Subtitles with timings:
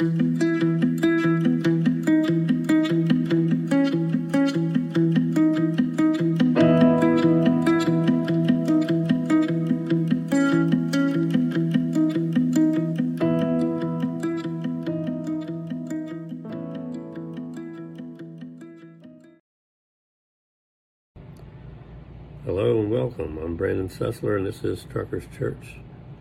[0.00, 0.10] Hello
[22.80, 23.38] and welcome.
[23.38, 25.76] I'm Brandon Sessler, and this is Truckers Church.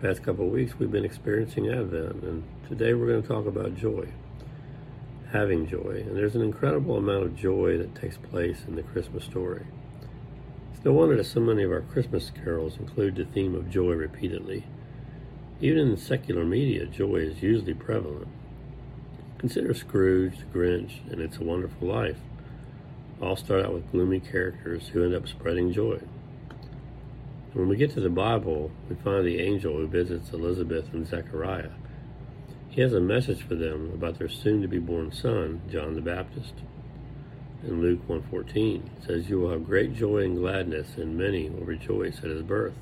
[0.00, 3.74] Past couple of weeks, we've been experiencing Advent, and today we're going to talk about
[3.74, 4.06] joy,
[5.32, 6.04] having joy.
[6.06, 9.66] And there's an incredible amount of joy that takes place in the Christmas story.
[10.72, 13.94] It's no wonder that so many of our Christmas carols include the theme of joy
[13.94, 14.66] repeatedly.
[15.60, 18.28] Even in secular media, joy is usually prevalent.
[19.38, 22.18] Consider Scrooge, the Grinch, and It's a Wonderful Life
[23.20, 25.98] all start out with gloomy characters who end up spreading joy.
[27.54, 31.70] When we get to the Bible, we find the angel who visits Elizabeth and Zechariah.
[32.68, 36.52] He has a message for them about their soon-to-be born son, John the Baptist.
[37.66, 41.64] In Luke 1.14, it says, You will have great joy and gladness, and many will
[41.64, 42.74] rejoice at his birth.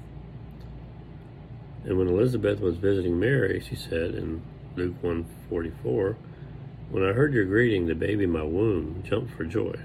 [1.85, 4.43] And when Elizabeth was visiting Mary, she said in
[4.75, 6.17] Luke 1.44,
[6.91, 9.77] When I heard your greeting, the baby in my womb jumped for joy.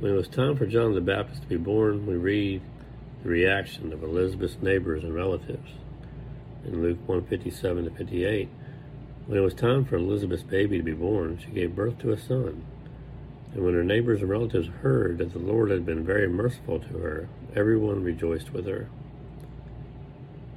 [0.00, 2.62] When it was time for John the Baptist to be born, we read
[3.24, 5.72] the reaction of Elizabeth's neighbors and relatives.
[6.64, 8.48] In Luke 157 to 58,
[9.26, 12.18] when it was time for Elizabeth's baby to be born, she gave birth to a
[12.18, 12.64] son.
[13.52, 16.98] And when her neighbors and relatives heard that the Lord had been very merciful to
[16.98, 18.88] her, everyone rejoiced with her.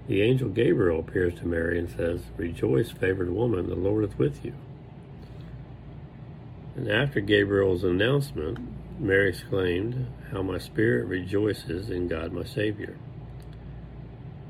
[0.08, 4.46] The angel Gabriel appears to Mary and says, Rejoice, favored woman, the Lord is with
[4.46, 4.54] you.
[6.76, 8.60] And after Gabriel's announcement,
[9.02, 12.96] Mary exclaimed, How my spirit rejoices in God my Savior.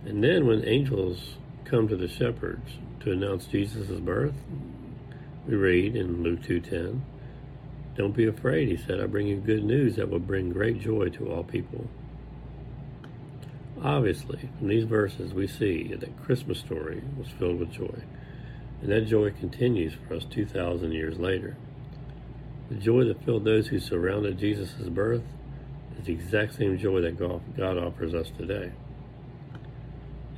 [0.06, 4.34] And then when angels come to the shepherds to announce Jesus' birth,
[5.48, 7.00] we read in Luke 2.10,
[7.96, 11.08] Don't be afraid, he said, I bring you good news that will bring great joy
[11.08, 11.88] to all people.
[13.82, 18.04] Obviously, from these verses we see that the Christmas story was filled with joy,
[18.82, 21.56] and that joy continues for us 2,000 years later.
[22.72, 25.24] The joy that filled those who surrounded Jesus' birth
[26.00, 28.72] is the exact same joy that God offers us today.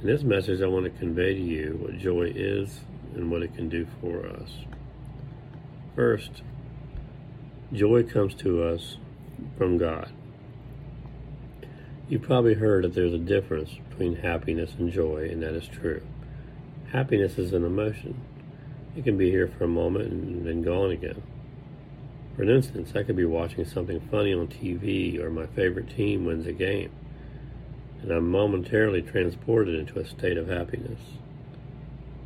[0.02, 2.80] In this message, I want to convey to you what joy is
[3.14, 4.50] and what it can do for us.
[5.96, 6.42] First,
[7.72, 8.98] joy comes to us
[9.56, 10.12] from God.
[12.10, 16.02] You've probably heard that there's a difference between happiness and joy, and that is true.
[16.92, 18.20] Happiness is an emotion.
[18.98, 21.22] It can be here for a moment and then gone again.
[22.36, 26.48] For instance, I could be watching something funny on TV or my favorite team wins
[26.48, 26.92] a game,
[28.02, 31.00] and I'm momentarily transported into a state of happiness.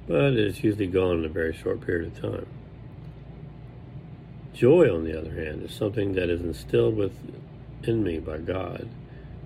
[0.07, 2.47] But it is usually gone in a very short period of time.
[4.53, 8.87] Joy, on the other hand, is something that is instilled within me by God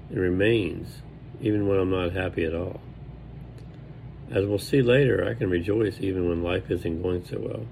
[0.09, 1.01] and remains
[1.41, 2.79] even when I'm not happy at all.
[4.29, 7.65] As we'll see later, I can rejoice even when life isn't going so well.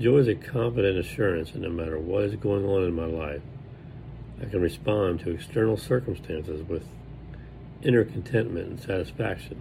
[0.00, 3.42] Joy is a confident assurance that no matter what is going on in my life,
[4.40, 6.86] I can respond to external circumstances with
[7.82, 9.60] inner contentment and satisfaction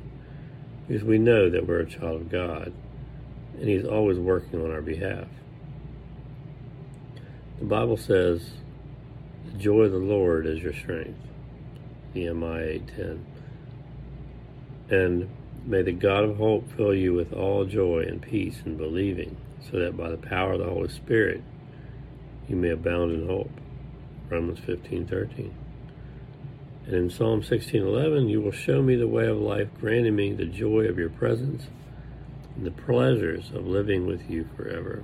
[0.88, 2.72] because we know that we're a child of God
[3.60, 5.28] and He's always working on our behalf.
[7.60, 8.52] The Bible says,
[9.52, 11.20] The joy of the Lord is your strength.
[12.14, 13.20] Nehemiah 8.10
[14.90, 15.30] And
[15.66, 19.36] may the God of hope fill you with all joy and peace in believing
[19.70, 21.42] so that by the power of the Holy Spirit
[22.48, 23.52] you may abound in hope.
[24.30, 25.52] Romans 15:13.
[26.86, 30.46] And in Psalm 16:11, you will show me the way of life, granting me the
[30.46, 31.68] joy of your presence
[32.56, 35.04] and the pleasures of living with you forever.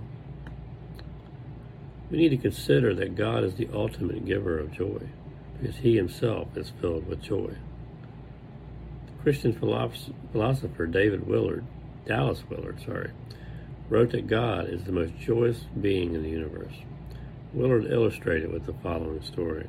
[2.10, 5.02] We need to consider that God is the ultimate giver of joy,
[5.60, 7.56] because he himself is filled with joy.
[9.08, 11.64] The Christian philosopher David Willard,
[12.06, 13.10] Dallas Willard, sorry,
[13.90, 16.74] wrote that God is the most joyous being in the universe.
[17.54, 19.68] Willard illustrated with the following story.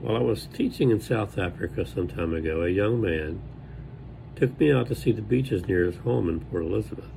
[0.00, 3.40] While I was teaching in South Africa some time ago, a young man
[4.36, 7.10] took me out to see the beaches near his home in Port Elizabeth.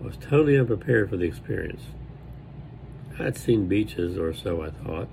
[0.00, 1.82] I was totally unprepared for the experience.
[3.18, 5.08] I had seen beaches, or so I thought,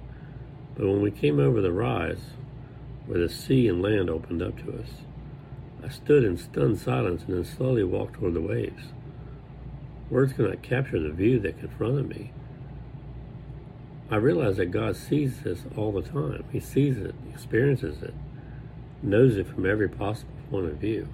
[0.75, 2.21] but when we came over the rise,
[3.05, 4.89] where the sea and land opened up to us,
[5.83, 8.83] I stood in stunned silence and then slowly walked toward the waves.
[10.09, 12.31] Words cannot capture the view that confronted me.
[14.09, 16.43] I realized that God sees this all the time.
[16.51, 18.13] He sees it, experiences it,
[19.01, 21.07] knows it from every possible point of view.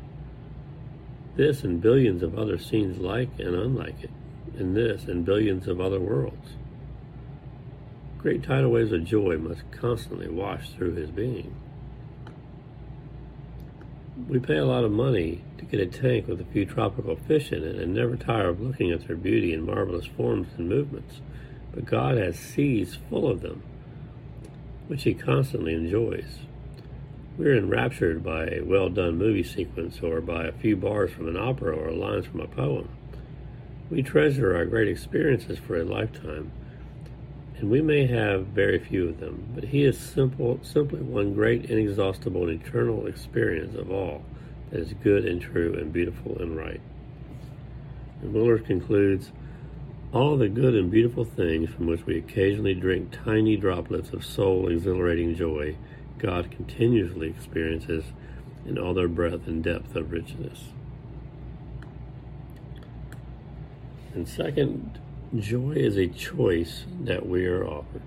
[1.37, 4.11] This and billions of other scenes like and unlike it,
[4.57, 6.57] and this and billions of other worlds.
[8.17, 11.55] Great tidal waves of joy must constantly wash through his being.
[14.27, 17.51] We pay a lot of money to get a tank with a few tropical fish
[17.51, 21.21] in it and never tire of looking at their beauty and marvelous forms and movements.
[21.73, 23.63] But God has seas full of them,
[24.87, 26.39] which He constantly enjoys.
[27.37, 31.37] We're enraptured by a well done movie sequence or by a few bars from an
[31.37, 32.89] opera or lines from a poem.
[33.89, 36.51] We treasure our great experiences for a lifetime
[37.61, 41.65] and we may have very few of them, but he is simple, simply one great,
[41.65, 44.23] inexhaustible, and eternal experience of all
[44.71, 46.81] that is good and true and beautiful and right.
[48.23, 49.31] And Willard concludes,
[50.11, 54.67] all the good and beautiful things from which we occasionally drink tiny droplets of soul
[54.67, 55.77] exhilarating joy,
[56.17, 58.05] God continuously experiences
[58.65, 60.69] in all their breadth and depth of richness.
[64.15, 64.99] And second,
[65.37, 68.01] Joy is a choice that we are offered.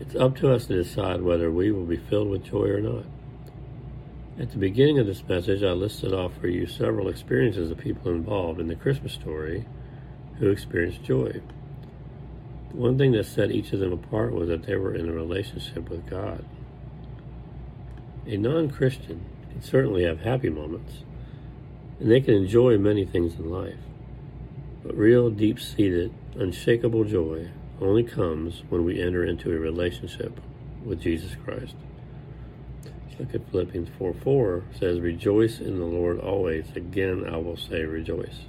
[0.00, 3.04] It's up to us to decide whether we will be filled with joy or not.
[4.36, 8.10] At the beginning of this message, I listed off for you several experiences of people
[8.10, 9.66] involved in the Christmas story
[10.40, 11.40] who experienced joy.
[12.72, 15.88] One thing that set each of them apart was that they were in a relationship
[15.88, 16.44] with God.
[18.26, 21.04] A non Christian can certainly have happy moments,
[22.00, 23.78] and they can enjoy many things in life.
[24.86, 27.50] But real, deep seated, unshakable joy
[27.80, 30.40] only comes when we enter into a relationship
[30.84, 31.74] with Jesus Christ.
[32.84, 36.66] Let's look at Philippians 4 4 says, Rejoice in the Lord always.
[36.76, 38.42] Again, I will say, rejoice.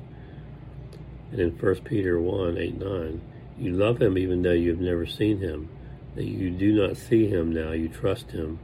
[1.31, 3.21] And in 1 Peter 1 8 9,
[3.57, 5.69] you love him even though you have never seen him,
[6.13, 8.59] that you do not see him now, you trust him,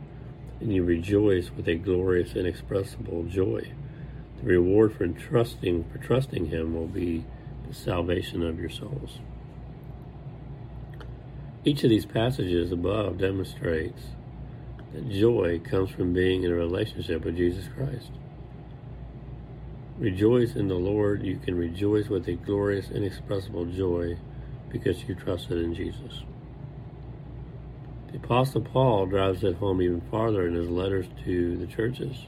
[0.59, 3.71] and you rejoice with a glorious, inexpressible joy.
[4.41, 7.25] The reward for trusting for trusting him will be
[7.73, 9.19] salvation of your souls.
[11.65, 14.01] Each of these passages above demonstrates
[14.93, 18.11] that joy comes from being in a relationship with Jesus Christ.
[19.97, 21.23] Rejoice in the Lord.
[21.23, 24.17] You can rejoice with a glorious, inexpressible joy
[24.69, 26.23] because you trusted in Jesus.
[28.11, 32.25] The Apostle Paul drives it home even farther in his letters to the churches.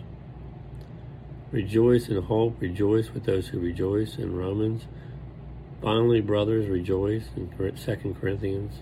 [1.52, 4.88] Rejoice in hope, rejoice with those who rejoice in Romans
[5.81, 8.81] Finally, brothers, rejoice in 2 Corinthians.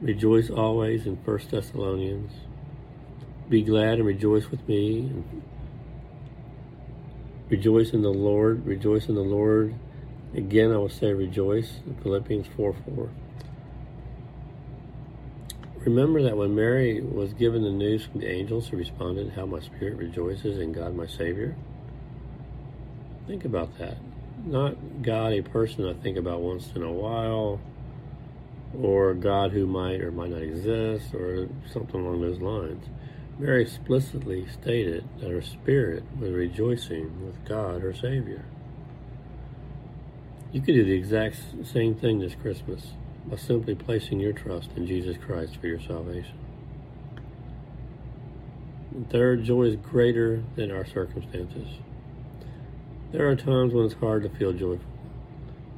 [0.00, 2.32] Rejoice always in 1 Thessalonians.
[3.48, 5.12] Be glad and rejoice with me.
[7.48, 8.66] Rejoice in the Lord.
[8.66, 9.74] Rejoice in the Lord.
[10.34, 11.80] Again, I will say rejoice.
[12.02, 13.10] Philippians 4 4.
[15.84, 19.60] Remember that when Mary was given the news from the angels, she responded, How my
[19.60, 21.54] spirit rejoices in God my Savior.
[23.26, 23.98] Think about that
[24.44, 27.60] not God, a person I think about once in a while,
[28.78, 32.84] or God who might or might not exist, or something along those lines.
[33.38, 38.44] Mary explicitly stated that her spirit was rejoicing with God, her Savior.
[40.52, 42.92] You could do the exact same thing this Christmas
[43.26, 46.38] by simply placing your trust in Jesus Christ for your salvation.
[48.94, 51.66] And third, joy is greater than our circumstances.
[53.14, 54.90] There are times when it's hard to feel joyful.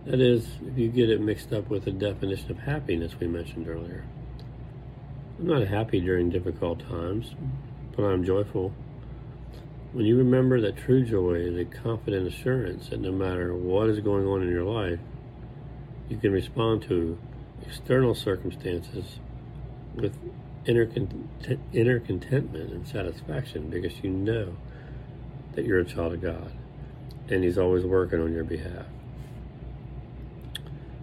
[0.07, 3.69] That is, if you get it mixed up with the definition of happiness we mentioned
[3.69, 4.07] earlier.
[5.39, 7.35] I'm not happy during difficult times,
[7.95, 8.73] but I'm joyful.
[9.93, 14.01] When you remember that true joy is a confident assurance that no matter what is
[14.01, 15.01] going on in your life,
[16.09, 17.19] you can respond to
[17.67, 19.21] external circumstances
[19.95, 20.17] with
[20.65, 24.57] inner, content, inner contentment and satisfaction because you know
[25.53, 26.51] that you're a child of God
[27.29, 28.87] and he's always working on your behalf.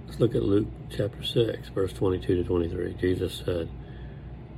[0.07, 2.93] Let's look at Luke chapter 6, verse 22 to 23.
[2.99, 3.69] Jesus said,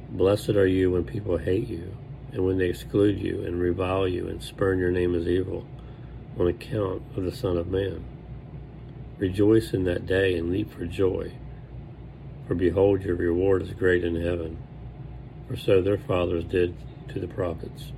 [0.10, 1.95] Blessed are you when people hate you,
[2.31, 5.65] and when they exclude you, and revile you, and spurn your name as evil,
[6.38, 8.03] on account of the Son of Man.
[9.17, 11.31] Rejoice in that day and leap for joy,
[12.48, 14.57] for behold, your reward is great in heaven,
[15.48, 16.75] for so their fathers did
[17.10, 17.91] to the prophets.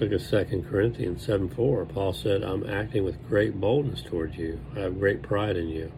[0.00, 1.86] Look at 2 Corinthians 7 4.
[1.86, 4.60] Paul said, I'm acting with great boldness towards you.
[4.76, 5.90] I have great pride in you.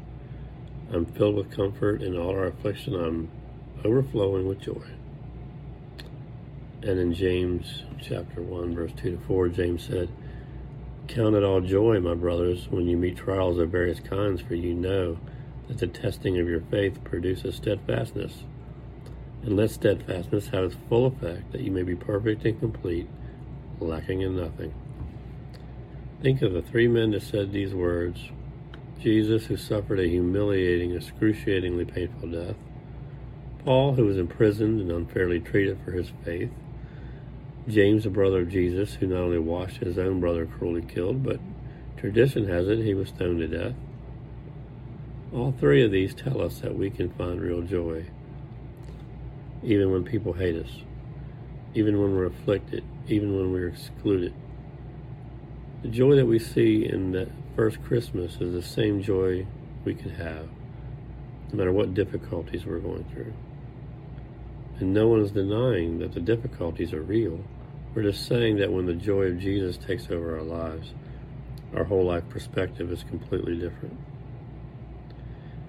[0.90, 2.94] I'm filled with comfort in all our affliction.
[2.94, 3.30] I'm
[3.84, 4.82] overflowing with joy.
[6.82, 10.08] And in James chapter 1, verse 2 to 4, James said,
[11.06, 14.72] Count it all joy, my brothers, when you meet trials of various kinds, for you
[14.72, 15.18] know
[15.68, 18.44] that the testing of your faith produces steadfastness.
[19.42, 23.06] And let steadfastness have its full effect, that you may be perfect and complete,
[23.80, 24.74] lacking in nothing.
[26.22, 28.30] Think of the three men that said these words
[29.00, 32.56] Jesus, who suffered a humiliating, excruciatingly painful death,
[33.64, 36.50] Paul, who was imprisoned and unfairly treated for his faith,
[37.68, 41.40] James, the brother of Jesus, who not only watched his own brother cruelly killed, but
[41.96, 43.74] tradition has it he was stoned to death.
[45.32, 48.06] All three of these tell us that we can find real joy,
[49.62, 50.70] even when people hate us,
[51.74, 54.34] even when we're afflicted, even when we're excluded.
[55.82, 59.46] The joy that we see in that first Christmas is the same joy
[59.84, 60.48] we can have,
[61.50, 63.32] no matter what difficulties we're going through.
[64.78, 67.40] And no one is denying that the difficulties are real.
[67.94, 70.92] We're just saying that when the joy of Jesus takes over our lives,
[71.74, 73.98] our whole life perspective is completely different.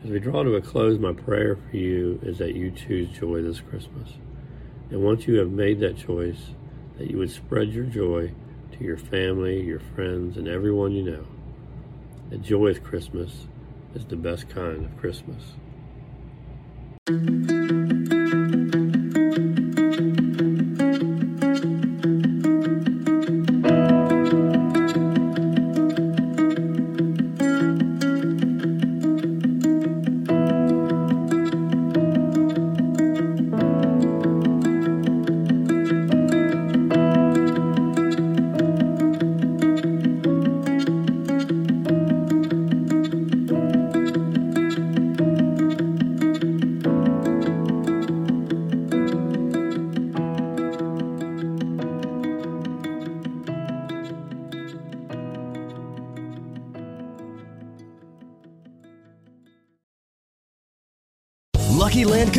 [0.03, 3.41] As we draw to a close, my prayer for you is that you choose joy
[3.41, 4.13] this Christmas.
[4.89, 6.55] And once you have made that choice,
[6.97, 8.31] that you would spread your joy
[8.71, 11.25] to your family, your friends, and everyone you know.
[12.31, 13.47] A joyous Christmas
[13.95, 15.43] is the best kind of Christmas.